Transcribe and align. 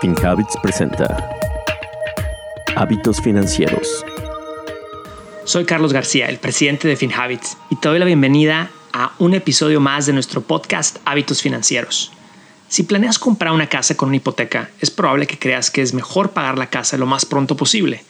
FinHabits 0.00 0.58
presenta 0.62 1.30
Hábitos 2.76 3.18
Financieros. 3.22 4.04
Soy 5.44 5.64
Carlos 5.64 5.94
García, 5.94 6.28
el 6.28 6.38
presidente 6.38 6.86
de 6.86 6.96
FinHabits, 6.96 7.56
y 7.70 7.76
te 7.76 7.88
doy 7.88 7.98
la 7.98 8.04
bienvenida 8.04 8.70
a 8.92 9.12
un 9.18 9.32
episodio 9.32 9.80
más 9.80 10.04
de 10.04 10.12
nuestro 10.12 10.42
podcast 10.42 10.98
Hábitos 11.06 11.40
Financieros. 11.40 12.12
Si 12.68 12.82
planeas 12.82 13.18
comprar 13.18 13.54
una 13.54 13.70
casa 13.70 13.96
con 13.96 14.08
una 14.08 14.18
hipoteca, 14.18 14.68
es 14.82 14.90
probable 14.90 15.26
que 15.26 15.38
creas 15.38 15.70
que 15.70 15.80
es 15.80 15.94
mejor 15.94 16.32
pagar 16.32 16.58
la 16.58 16.68
casa 16.68 16.98
lo 16.98 17.06
más 17.06 17.24
pronto 17.24 17.56
posible. 17.56 18.04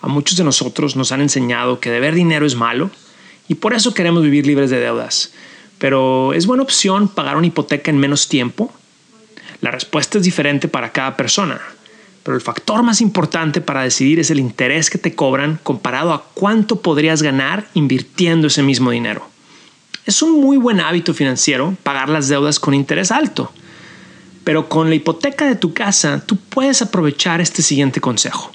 A 0.00 0.08
muchos 0.08 0.38
de 0.38 0.44
nosotros 0.44 0.96
nos 0.96 1.12
han 1.12 1.20
enseñado 1.20 1.80
que 1.80 1.90
deber 1.90 2.14
dinero 2.14 2.46
es 2.46 2.54
malo 2.54 2.90
y 3.46 3.56
por 3.56 3.74
eso 3.74 3.92
queremos 3.92 4.22
vivir 4.22 4.46
libres 4.46 4.70
de 4.70 4.80
deudas. 4.80 5.34
Pero 5.76 6.32
¿es 6.32 6.46
buena 6.46 6.62
opción 6.62 7.08
pagar 7.08 7.36
una 7.36 7.48
hipoteca 7.48 7.90
en 7.90 7.98
menos 7.98 8.26
tiempo? 8.28 8.72
La 9.60 9.70
respuesta 9.70 10.18
es 10.18 10.24
diferente 10.24 10.68
para 10.68 10.92
cada 10.92 11.16
persona, 11.16 11.60
pero 12.22 12.34
el 12.34 12.42
factor 12.42 12.82
más 12.82 13.00
importante 13.00 13.60
para 13.60 13.82
decidir 13.82 14.18
es 14.18 14.30
el 14.30 14.40
interés 14.40 14.90
que 14.90 14.98
te 14.98 15.14
cobran 15.14 15.58
comparado 15.62 16.12
a 16.12 16.24
cuánto 16.34 16.82
podrías 16.82 17.22
ganar 17.22 17.68
invirtiendo 17.74 18.48
ese 18.48 18.62
mismo 18.62 18.90
dinero. 18.90 19.28
Es 20.04 20.22
un 20.22 20.40
muy 20.40 20.56
buen 20.56 20.80
hábito 20.80 21.14
financiero 21.14 21.76
pagar 21.82 22.08
las 22.08 22.28
deudas 22.28 22.60
con 22.60 22.74
interés 22.74 23.10
alto, 23.10 23.52
pero 24.44 24.68
con 24.68 24.88
la 24.88 24.94
hipoteca 24.94 25.46
de 25.46 25.56
tu 25.56 25.72
casa 25.74 26.22
tú 26.24 26.36
puedes 26.36 26.82
aprovechar 26.82 27.40
este 27.40 27.62
siguiente 27.62 28.00
consejo. 28.00 28.52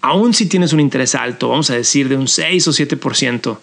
Aún 0.00 0.32
si 0.32 0.46
tienes 0.46 0.72
un 0.72 0.80
interés 0.80 1.14
alto, 1.14 1.50
vamos 1.50 1.68
a 1.70 1.74
decir 1.74 2.08
de 2.08 2.16
un 2.16 2.26
6 2.26 2.68
o 2.68 2.70
7%, 2.70 3.58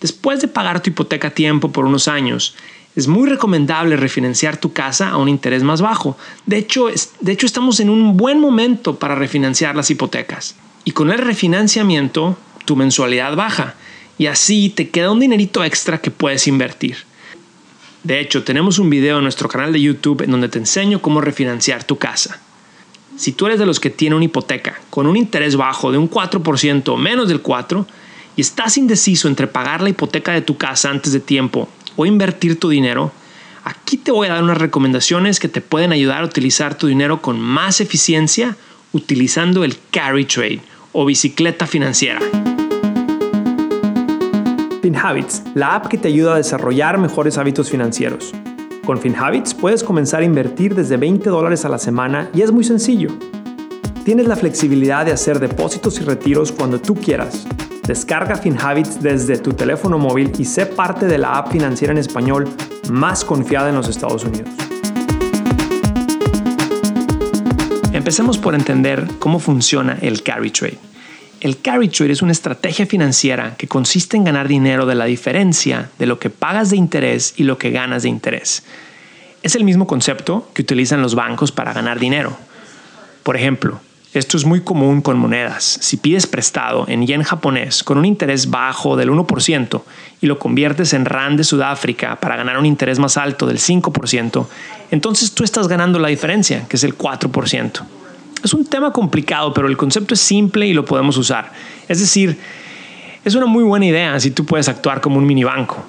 después 0.00 0.40
de 0.40 0.48
pagar 0.48 0.82
tu 0.82 0.88
hipoteca 0.88 1.28
a 1.28 1.32
tiempo 1.32 1.70
por 1.70 1.84
unos 1.84 2.08
años, 2.08 2.54
es 2.94 3.08
muy 3.08 3.28
recomendable 3.28 3.96
refinanciar 3.96 4.58
tu 4.58 4.72
casa 4.72 5.10
a 5.10 5.16
un 5.16 5.28
interés 5.28 5.62
más 5.62 5.80
bajo. 5.80 6.16
De 6.44 6.58
hecho, 6.58 6.88
de 7.20 7.32
hecho, 7.32 7.46
estamos 7.46 7.80
en 7.80 7.88
un 7.88 8.16
buen 8.16 8.38
momento 8.38 8.98
para 8.98 9.14
refinanciar 9.14 9.74
las 9.74 9.90
hipotecas. 9.90 10.56
Y 10.84 10.90
con 10.90 11.10
el 11.10 11.18
refinanciamiento, 11.18 12.36
tu 12.64 12.76
mensualidad 12.76 13.34
baja. 13.34 13.74
Y 14.18 14.26
así 14.26 14.68
te 14.68 14.90
queda 14.90 15.10
un 15.10 15.20
dinerito 15.20 15.64
extra 15.64 16.00
que 16.00 16.10
puedes 16.10 16.46
invertir. 16.46 16.98
De 18.04 18.20
hecho, 18.20 18.44
tenemos 18.44 18.78
un 18.78 18.90
video 18.90 19.18
en 19.18 19.22
nuestro 19.22 19.48
canal 19.48 19.72
de 19.72 19.80
YouTube 19.80 20.22
en 20.22 20.30
donde 20.30 20.48
te 20.48 20.58
enseño 20.58 21.00
cómo 21.00 21.20
refinanciar 21.20 21.84
tu 21.84 21.96
casa. 21.96 22.40
Si 23.16 23.32
tú 23.32 23.46
eres 23.46 23.58
de 23.58 23.66
los 23.66 23.80
que 23.80 23.90
tiene 23.90 24.16
una 24.16 24.24
hipoteca 24.24 24.80
con 24.90 25.06
un 25.06 25.16
interés 25.16 25.56
bajo 25.56 25.92
de 25.92 25.98
un 25.98 26.10
4% 26.10 26.88
o 26.88 26.96
menos 26.96 27.28
del 27.28 27.42
4%, 27.42 27.86
y 28.34 28.40
estás 28.40 28.78
indeciso 28.78 29.28
entre 29.28 29.46
pagar 29.46 29.82
la 29.82 29.90
hipoteca 29.90 30.32
de 30.32 30.40
tu 30.40 30.56
casa 30.56 30.88
antes 30.88 31.12
de 31.12 31.20
tiempo 31.20 31.68
o 31.96 32.06
invertir 32.06 32.58
tu 32.58 32.68
dinero, 32.68 33.12
aquí 33.64 33.96
te 33.96 34.10
voy 34.10 34.28
a 34.28 34.34
dar 34.34 34.42
unas 34.42 34.58
recomendaciones 34.58 35.40
que 35.40 35.48
te 35.48 35.60
pueden 35.60 35.92
ayudar 35.92 36.22
a 36.22 36.26
utilizar 36.26 36.76
tu 36.76 36.86
dinero 36.86 37.22
con 37.22 37.40
más 37.40 37.80
eficiencia 37.80 38.56
utilizando 38.92 39.64
el 39.64 39.76
carry 39.90 40.24
trade 40.24 40.60
o 40.92 41.04
bicicleta 41.04 41.66
financiera. 41.66 42.20
FinHabits, 44.82 45.44
la 45.54 45.76
app 45.76 45.86
que 45.86 45.96
te 45.96 46.08
ayuda 46.08 46.34
a 46.34 46.36
desarrollar 46.38 46.98
mejores 46.98 47.38
hábitos 47.38 47.70
financieros. 47.70 48.32
Con 48.84 48.98
FinHabits 48.98 49.54
puedes 49.54 49.84
comenzar 49.84 50.22
a 50.22 50.24
invertir 50.24 50.74
desde 50.74 50.96
20 50.96 51.30
dólares 51.30 51.64
a 51.64 51.68
la 51.68 51.78
semana 51.78 52.28
y 52.34 52.42
es 52.42 52.50
muy 52.50 52.64
sencillo. 52.64 53.10
Tienes 54.04 54.26
la 54.26 54.34
flexibilidad 54.34 55.06
de 55.06 55.12
hacer 55.12 55.38
depósitos 55.38 56.00
y 56.00 56.04
retiros 56.04 56.50
cuando 56.50 56.80
tú 56.80 56.96
quieras 56.96 57.46
Descarga 57.86 58.36
FinHabits 58.36 59.02
desde 59.02 59.38
tu 59.38 59.54
teléfono 59.54 59.98
móvil 59.98 60.30
y 60.38 60.44
sé 60.44 60.66
parte 60.66 61.06
de 61.06 61.18
la 61.18 61.36
app 61.36 61.50
financiera 61.50 61.92
en 61.92 61.98
español 61.98 62.48
más 62.88 63.24
confiada 63.24 63.70
en 63.70 63.74
los 63.74 63.88
Estados 63.88 64.22
Unidos. 64.22 64.50
Empecemos 67.92 68.38
por 68.38 68.54
entender 68.54 69.04
cómo 69.18 69.40
funciona 69.40 69.98
el 70.00 70.22
carry 70.22 70.52
trade. 70.52 70.78
El 71.40 71.60
carry 71.60 71.88
trade 71.88 72.12
es 72.12 72.22
una 72.22 72.30
estrategia 72.30 72.86
financiera 72.86 73.56
que 73.56 73.66
consiste 73.66 74.16
en 74.16 74.24
ganar 74.24 74.46
dinero 74.46 74.86
de 74.86 74.94
la 74.94 75.06
diferencia 75.06 75.90
de 75.98 76.06
lo 76.06 76.20
que 76.20 76.30
pagas 76.30 76.70
de 76.70 76.76
interés 76.76 77.34
y 77.36 77.42
lo 77.42 77.58
que 77.58 77.72
ganas 77.72 78.04
de 78.04 78.08
interés. 78.08 78.62
Es 79.42 79.56
el 79.56 79.64
mismo 79.64 79.88
concepto 79.88 80.48
que 80.54 80.62
utilizan 80.62 81.02
los 81.02 81.16
bancos 81.16 81.50
para 81.50 81.72
ganar 81.72 81.98
dinero. 81.98 82.36
Por 83.24 83.36
ejemplo, 83.36 83.80
esto 84.14 84.36
es 84.36 84.44
muy 84.44 84.60
común 84.60 85.00
con 85.00 85.16
monedas. 85.16 85.78
Si 85.80 85.96
pides 85.96 86.26
prestado 86.26 86.84
en 86.86 87.06
yen 87.06 87.22
japonés 87.22 87.82
con 87.82 87.96
un 87.96 88.04
interés 88.04 88.50
bajo 88.50 88.94
del 88.94 89.10
1% 89.10 89.82
y 90.20 90.26
lo 90.26 90.38
conviertes 90.38 90.92
en 90.92 91.06
rand 91.06 91.38
de 91.38 91.44
Sudáfrica 91.44 92.16
para 92.16 92.36
ganar 92.36 92.58
un 92.58 92.66
interés 92.66 92.98
más 92.98 93.16
alto 93.16 93.46
del 93.46 93.58
5%, 93.58 94.46
entonces 94.90 95.32
tú 95.32 95.44
estás 95.44 95.66
ganando 95.66 95.98
la 95.98 96.08
diferencia, 96.08 96.68
que 96.68 96.76
es 96.76 96.84
el 96.84 96.96
4%. 96.96 97.82
Es 98.44 98.52
un 98.52 98.66
tema 98.66 98.92
complicado, 98.92 99.54
pero 99.54 99.66
el 99.66 99.78
concepto 99.78 100.12
es 100.12 100.20
simple 100.20 100.66
y 100.66 100.74
lo 100.74 100.84
podemos 100.84 101.16
usar. 101.16 101.50
Es 101.88 101.98
decir, 101.98 102.38
es 103.24 103.34
una 103.34 103.46
muy 103.46 103.64
buena 103.64 103.86
idea 103.86 104.20
si 104.20 104.30
tú 104.30 104.44
puedes 104.44 104.68
actuar 104.68 105.00
como 105.00 105.16
un 105.16 105.24
mini 105.24 105.44
banco. 105.44 105.82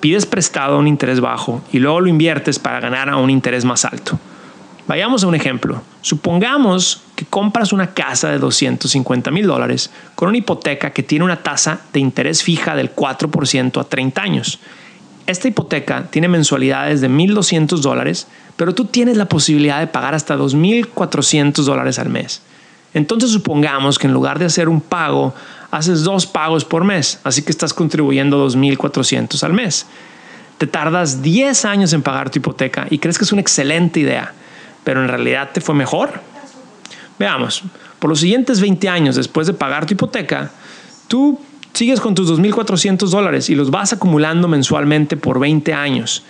Pides 0.00 0.26
prestado 0.26 0.76
a 0.76 0.78
un 0.78 0.88
interés 0.88 1.20
bajo 1.20 1.62
y 1.70 1.78
luego 1.78 2.00
lo 2.00 2.08
inviertes 2.08 2.58
para 2.58 2.80
ganar 2.80 3.08
a 3.08 3.18
un 3.18 3.30
interés 3.30 3.64
más 3.64 3.84
alto. 3.84 4.18
Vayamos 4.88 5.22
a 5.22 5.26
un 5.26 5.34
ejemplo. 5.34 5.82
Supongamos 6.00 7.02
que 7.14 7.26
compras 7.26 7.74
una 7.74 7.92
casa 7.92 8.30
de 8.30 8.38
250 8.38 9.30
mil 9.30 9.46
dólares 9.46 9.90
con 10.14 10.30
una 10.30 10.38
hipoteca 10.38 10.94
que 10.94 11.02
tiene 11.02 11.26
una 11.26 11.42
tasa 11.42 11.82
de 11.92 12.00
interés 12.00 12.42
fija 12.42 12.74
del 12.74 12.96
4% 12.96 13.78
a 13.78 13.84
30 13.84 14.22
años. 14.22 14.58
Esta 15.26 15.46
hipoteca 15.46 16.06
tiene 16.10 16.28
mensualidades 16.28 17.02
de 17.02 17.10
1.200 17.10 17.80
dólares, 17.80 18.28
pero 18.56 18.74
tú 18.74 18.86
tienes 18.86 19.18
la 19.18 19.26
posibilidad 19.26 19.78
de 19.78 19.88
pagar 19.88 20.14
hasta 20.14 20.38
2.400 20.38 21.64
dólares 21.64 21.98
al 21.98 22.08
mes. 22.08 22.40
Entonces 22.94 23.30
supongamos 23.30 23.98
que 23.98 24.06
en 24.06 24.14
lugar 24.14 24.38
de 24.38 24.46
hacer 24.46 24.70
un 24.70 24.80
pago, 24.80 25.34
haces 25.70 26.02
dos 26.02 26.24
pagos 26.24 26.64
por 26.64 26.84
mes, 26.84 27.20
así 27.24 27.42
que 27.42 27.52
estás 27.52 27.74
contribuyendo 27.74 28.48
2.400 28.48 29.42
al 29.42 29.52
mes. 29.52 29.84
Te 30.56 30.66
tardas 30.66 31.20
10 31.20 31.66
años 31.66 31.92
en 31.92 32.00
pagar 32.00 32.30
tu 32.30 32.38
hipoteca 32.38 32.86
y 32.88 32.98
crees 32.98 33.18
que 33.18 33.24
es 33.24 33.32
una 33.32 33.42
excelente 33.42 34.00
idea 34.00 34.32
pero 34.84 35.02
en 35.02 35.08
realidad 35.08 35.50
te 35.52 35.60
fue 35.60 35.74
mejor. 35.74 36.20
Veamos, 37.18 37.62
por 37.98 38.10
los 38.10 38.20
siguientes 38.20 38.60
20 38.60 38.88
años 38.88 39.16
después 39.16 39.46
de 39.46 39.54
pagar 39.54 39.86
tu 39.86 39.94
hipoteca, 39.94 40.50
tú 41.08 41.40
sigues 41.72 42.00
con 42.00 42.14
tus 42.14 42.30
2.400 42.30 43.08
dólares 43.08 43.50
y 43.50 43.54
los 43.54 43.70
vas 43.70 43.92
acumulando 43.92 44.48
mensualmente 44.48 45.16
por 45.16 45.38
20 45.38 45.72
años. 45.74 46.24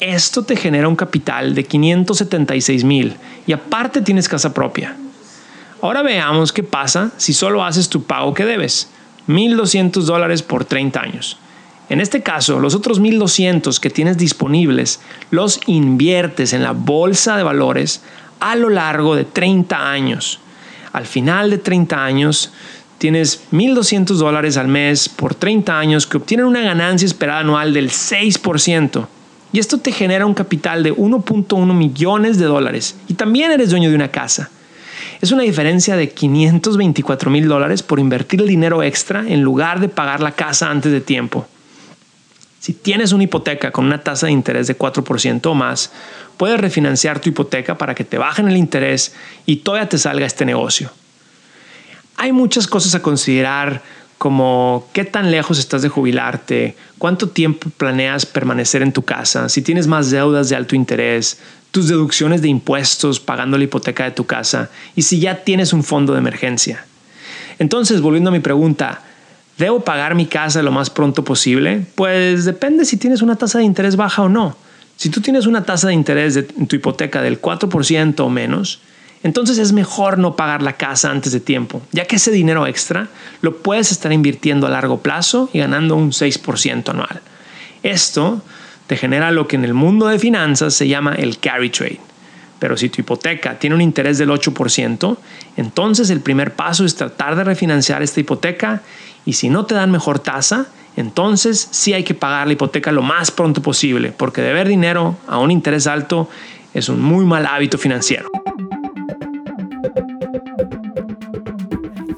Esto 0.00 0.44
te 0.44 0.56
genera 0.56 0.88
un 0.88 0.96
capital 0.96 1.54
de 1.54 1.64
576 1.64 2.84
mil 2.84 3.16
y 3.46 3.52
aparte 3.52 4.00
tienes 4.00 4.28
casa 4.28 4.54
propia. 4.54 4.96
Ahora 5.82 6.02
veamos 6.02 6.52
qué 6.52 6.62
pasa 6.62 7.10
si 7.16 7.32
solo 7.32 7.64
haces 7.64 7.88
tu 7.88 8.02
pago 8.02 8.34
que 8.34 8.44
debes, 8.44 8.90
1.200 9.28 10.02
dólares 10.02 10.42
por 10.42 10.64
30 10.64 11.00
años. 11.00 11.38
En 11.90 12.00
este 12.00 12.22
caso, 12.22 12.60
los 12.60 12.76
otros 12.76 13.00
1200 13.00 13.80
que 13.80 13.90
tienes 13.90 14.16
disponibles 14.16 15.00
los 15.32 15.60
inviertes 15.66 16.52
en 16.52 16.62
la 16.62 16.70
bolsa 16.70 17.36
de 17.36 17.42
valores 17.42 18.00
a 18.38 18.54
lo 18.54 18.68
largo 18.68 19.16
de 19.16 19.24
30 19.24 19.90
años. 19.90 20.38
Al 20.92 21.04
final 21.04 21.50
de 21.50 21.58
30 21.58 22.04
años, 22.04 22.52
tienes 22.98 23.42
1.200 23.50 24.04
dólares 24.14 24.56
al 24.56 24.68
mes 24.68 25.08
por 25.08 25.34
30 25.34 25.76
años 25.76 26.06
que 26.06 26.18
obtienen 26.18 26.46
una 26.46 26.60
ganancia 26.60 27.06
esperada 27.06 27.40
anual 27.40 27.74
del 27.74 27.90
6%. 27.90 29.06
Y 29.52 29.58
esto 29.58 29.78
te 29.78 29.90
genera 29.90 30.26
un 30.26 30.34
capital 30.34 30.84
de 30.84 30.94
1.1 30.94 31.74
millones 31.74 32.38
de 32.38 32.44
dólares. 32.44 32.94
Y 33.08 33.14
también 33.14 33.50
eres 33.50 33.70
dueño 33.70 33.88
de 33.88 33.96
una 33.96 34.12
casa. 34.12 34.48
Es 35.20 35.32
una 35.32 35.42
diferencia 35.42 35.96
de 35.96 36.10
524 36.10 37.32
mil 37.32 37.48
dólares 37.48 37.82
por 37.82 37.98
invertir 37.98 38.40
el 38.40 38.46
dinero 38.46 38.80
extra 38.84 39.24
en 39.26 39.42
lugar 39.42 39.80
de 39.80 39.88
pagar 39.88 40.20
la 40.20 40.30
casa 40.30 40.70
antes 40.70 40.92
de 40.92 41.00
tiempo. 41.00 41.48
Si 42.60 42.74
tienes 42.74 43.12
una 43.12 43.24
hipoteca 43.24 43.72
con 43.72 43.86
una 43.86 44.02
tasa 44.02 44.26
de 44.26 44.32
interés 44.32 44.66
de 44.66 44.76
4% 44.76 45.46
o 45.46 45.54
más, 45.54 45.92
puedes 46.36 46.60
refinanciar 46.60 47.18
tu 47.18 47.30
hipoteca 47.30 47.78
para 47.78 47.94
que 47.94 48.04
te 48.04 48.18
bajen 48.18 48.48
el 48.48 48.56
interés 48.58 49.14
y 49.46 49.56
todavía 49.56 49.88
te 49.88 49.96
salga 49.96 50.26
este 50.26 50.44
negocio. 50.44 50.92
Hay 52.16 52.32
muchas 52.32 52.66
cosas 52.66 52.94
a 52.94 53.00
considerar 53.00 53.82
como 54.18 54.86
qué 54.92 55.06
tan 55.06 55.30
lejos 55.30 55.58
estás 55.58 55.80
de 55.80 55.88
jubilarte, 55.88 56.76
cuánto 56.98 57.30
tiempo 57.30 57.70
planeas 57.70 58.26
permanecer 58.26 58.82
en 58.82 58.92
tu 58.92 59.02
casa, 59.06 59.48
si 59.48 59.62
tienes 59.62 59.86
más 59.86 60.10
deudas 60.10 60.50
de 60.50 60.56
alto 60.56 60.76
interés, 60.76 61.40
tus 61.70 61.88
deducciones 61.88 62.42
de 62.42 62.48
impuestos 62.48 63.20
pagando 63.20 63.56
la 63.56 63.64
hipoteca 63.64 64.04
de 64.04 64.10
tu 64.10 64.26
casa 64.26 64.68
y 64.94 65.00
si 65.00 65.18
ya 65.18 65.44
tienes 65.44 65.72
un 65.72 65.82
fondo 65.82 66.12
de 66.12 66.18
emergencia. 66.18 66.84
Entonces, 67.58 68.02
volviendo 68.02 68.28
a 68.28 68.34
mi 68.34 68.40
pregunta, 68.40 69.00
¿Debo 69.60 69.80
pagar 69.80 70.14
mi 70.14 70.24
casa 70.24 70.62
lo 70.62 70.72
más 70.72 70.88
pronto 70.88 71.22
posible? 71.22 71.84
Pues 71.94 72.46
depende 72.46 72.86
si 72.86 72.96
tienes 72.96 73.20
una 73.20 73.36
tasa 73.36 73.58
de 73.58 73.64
interés 73.64 73.94
baja 73.94 74.22
o 74.22 74.28
no. 74.30 74.56
Si 74.96 75.10
tú 75.10 75.20
tienes 75.20 75.44
una 75.44 75.64
tasa 75.64 75.88
de 75.88 75.92
interés 75.92 76.34
en 76.38 76.66
tu 76.66 76.76
hipoteca 76.76 77.20
del 77.20 77.42
4% 77.42 78.20
o 78.20 78.30
menos, 78.30 78.80
entonces 79.22 79.58
es 79.58 79.72
mejor 79.72 80.16
no 80.16 80.34
pagar 80.34 80.62
la 80.62 80.78
casa 80.78 81.10
antes 81.10 81.32
de 81.32 81.40
tiempo, 81.40 81.82
ya 81.92 82.06
que 82.06 82.16
ese 82.16 82.30
dinero 82.30 82.66
extra 82.66 83.08
lo 83.42 83.58
puedes 83.58 83.92
estar 83.92 84.10
invirtiendo 84.14 84.66
a 84.66 84.70
largo 84.70 85.00
plazo 85.00 85.50
y 85.52 85.58
ganando 85.58 85.94
un 85.94 86.12
6% 86.12 86.88
anual. 86.88 87.20
Esto 87.82 88.42
te 88.86 88.96
genera 88.96 89.30
lo 89.30 89.46
que 89.46 89.56
en 89.56 89.66
el 89.66 89.74
mundo 89.74 90.06
de 90.06 90.18
finanzas 90.18 90.72
se 90.72 90.88
llama 90.88 91.16
el 91.16 91.38
carry 91.38 91.68
trade. 91.68 92.00
Pero 92.60 92.76
si 92.76 92.90
tu 92.90 93.00
hipoteca 93.00 93.58
tiene 93.58 93.74
un 93.74 93.80
interés 93.80 94.18
del 94.18 94.30
8%, 94.30 95.16
entonces 95.56 96.10
el 96.10 96.20
primer 96.20 96.54
paso 96.54 96.84
es 96.84 96.94
tratar 96.94 97.34
de 97.34 97.42
refinanciar 97.42 98.02
esta 98.02 98.20
hipoteca 98.20 98.82
y 99.24 99.32
si 99.32 99.48
no 99.48 99.66
te 99.66 99.74
dan 99.74 99.90
mejor 99.90 100.20
tasa, 100.20 100.68
entonces 100.96 101.68
sí 101.70 101.92
hay 101.94 102.04
que 102.04 102.14
pagar 102.14 102.46
la 102.46 102.52
hipoteca 102.52 102.92
lo 102.92 103.02
más 103.02 103.30
pronto 103.30 103.62
posible, 103.62 104.12
porque 104.12 104.42
deber 104.42 104.68
dinero 104.68 105.16
a 105.26 105.38
un 105.38 105.50
interés 105.50 105.86
alto 105.86 106.28
es 106.74 106.88
un 106.88 107.00
muy 107.00 107.24
mal 107.24 107.46
hábito 107.46 107.78
financiero. 107.78 108.28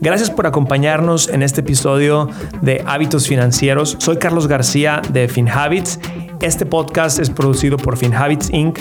Gracias 0.01 0.31
por 0.31 0.49
acompañarnos 0.49 1.29
en 1.29 1.45
este 1.45 1.61
episodio 1.61 2.29
de 2.61 2.83
Hábitos 2.85 3.29
Financieros. 3.29 3.97
Soy 4.01 4.17
Carlos 4.17 4.49
García 4.49 5.01
de 5.13 5.29
FinHabits. 5.29 6.01
Este 6.41 6.67
podcast 6.67 7.21
es 7.21 7.31
producido 7.31 7.77
por 7.77 7.97
FinHabits 7.97 8.51
Inc. 8.51 8.81